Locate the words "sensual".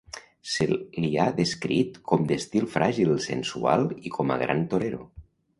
3.29-3.89